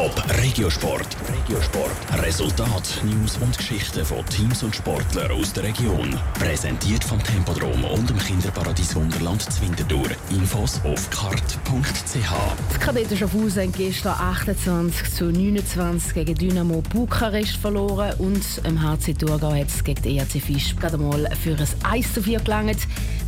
[0.00, 1.14] Top Regiosport.
[1.28, 2.22] Regiosport.
[2.22, 6.18] Resultat, News und Geschichten von Teams und Sportlern aus der Region.
[6.38, 10.08] Präsentiert vom Tempodrom und dem Kinderparadies Wunderland Zwintertour.
[10.30, 12.14] Infos auf kart.ch.
[12.14, 19.12] Die Kadetten Schaffhausen haben gestern 28 zu 29 gegen Dynamo Bukarest verloren und im HC
[19.12, 22.78] Thurgau hat es gegen den ERC Fisch gerade mal für ein 1 zu 4 gelangt.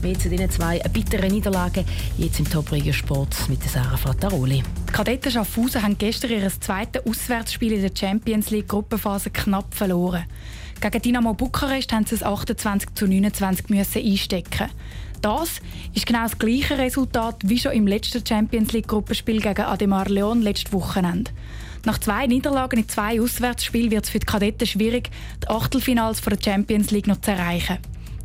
[0.00, 1.84] Mehr zu diesen zwei bitteren Niederlagen
[2.16, 4.62] jetzt im Top Regiosport mit Sarah Frattaroli.
[4.88, 10.24] Die Kadetten Schaffhausen haben gestern ihr zweites Auswärtsspiel in der Champions League Gruppenphase knapp verloren.
[10.80, 14.68] Gegen Dynamo Bukarest haben sie es 28 zu 29 müssen einstecken.
[15.20, 15.60] Das
[15.94, 20.42] ist genau das gleiche Resultat wie schon im letzten Champions League Gruppenspiel gegen Ademar Leon
[20.42, 21.30] letztes Wochenende.
[21.84, 25.10] Nach zwei Niederlagen in zwei Auswärtsspielen wird es für die Kadetten schwierig,
[25.42, 27.78] die Achtelfinals der Champions League noch zu erreichen.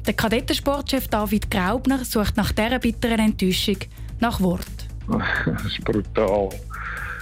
[0.07, 3.77] Der Kadettensportchef David Graubner sucht nach dieser bitteren Enttäuschung
[4.19, 4.65] nach Wort.
[5.45, 6.49] Das ist brutal.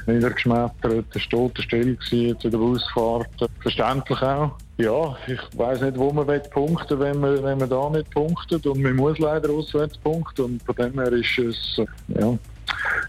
[0.07, 3.27] Niedergeschmettert, es war tote Stille zu der Busfahrt.
[3.61, 4.51] Verständlich auch.
[4.77, 8.65] Ja, ich weiß nicht, wo man punkten will, wenn man, wenn man da nicht punktet.
[8.67, 10.45] Und man muss leider auswärts punkten.
[10.45, 11.77] Und von dem her ist es
[12.09, 12.39] ja, eine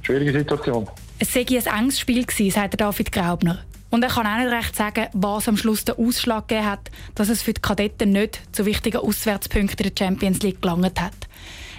[0.03, 0.89] schwierige Situation.
[1.19, 3.59] Es sei ein enges Spiel gewesen, sagt David Graubner.
[3.91, 7.29] Und er kann auch nicht recht sagen, was am Schluss den Ausschlag gegeben hat, dass
[7.29, 11.15] es für die Kadetten nicht zu wichtigen Auswärtspunkten der Champions League gelangt hat.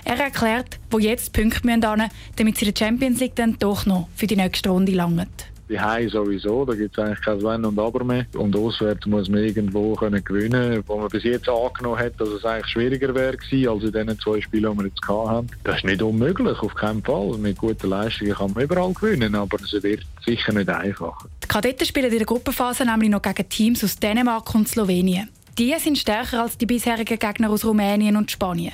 [0.07, 3.85] Er erklärt, wo jetzt die Punkte müssen, damit sie in der Champions League dann doch
[3.85, 5.27] noch für die nächste Runde langen.
[5.69, 8.25] Die Hause sowieso, da gibt es eigentlich kein Wenn und Aber mehr.
[8.37, 12.45] Und auswärts muss man irgendwo können gewinnen wo man bis jetzt angenommen hat, dass es
[12.45, 15.47] eigentlich schwieriger wäre gewesen, als in den zwei Spielen, die wir jetzt haben.
[15.65, 17.37] Das ist nicht unmöglich, auf keinen Fall.
[17.37, 21.17] Mit guten Leistungen kann man überall gewinnen, aber es wird sicher nicht einfach.
[21.43, 25.27] Die Kadetten spielen in der Gruppenphase nämlich noch gegen Teams aus Dänemark und Slowenien.
[25.57, 28.71] Die sind stärker als die bisherigen Gegner aus Rumänien und Spanien.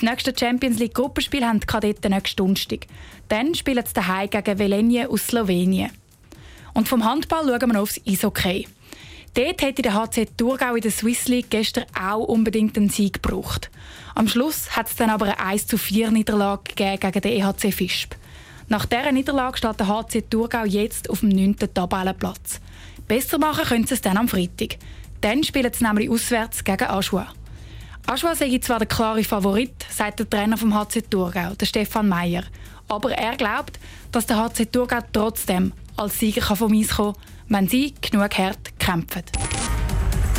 [0.00, 2.86] Das nächste Champions League Gruppenspiel haben die Kadetten nächsten Donnerstag.
[3.28, 5.90] Dann spielen sie daheim gegen Velenje aus Slowenien.
[6.72, 8.68] Und vom Handball schauen wir aufs Eishockey.
[9.34, 13.72] Dort hätte der HC Thurgau in der Swiss League gestern auch unbedingt einen Sieg gebraucht.
[14.14, 18.14] Am Schluss hat es dann aber eine 1 zu 4 Niederlage gegen den EHC Fisp.
[18.68, 21.56] Nach dieser Niederlage steht der HC Thurgau jetzt auf dem 9.
[21.74, 22.60] Tabellenplatz.
[23.08, 24.76] Besser machen können sie es dann am Freitag.
[25.22, 27.32] Dann spielen sie nämlich auswärts gegen Aschua.
[28.08, 32.42] Aschua sei zwar der klare Favorit, sagt der Trainer vom HC Thurgau, der Stefan Meyer.
[32.88, 33.78] Aber er glaubt,
[34.10, 38.78] dass der HC Thurgau trotzdem als Sieger vom Eis kommen kann, wenn sie genug hart
[38.78, 39.24] kämpfen.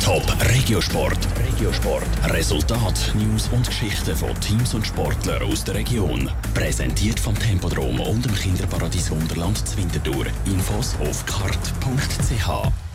[0.04, 1.16] Top Regiosport.
[1.46, 2.08] Regiosport.
[2.32, 6.28] Resultat, News und Geschichten von Teams und Sportlern aus der Region.
[6.54, 10.26] Präsentiert vom Tempodrom und dem Kinderparadies Wunderland Zwintertour.
[10.44, 12.89] Infos auf kart.ch.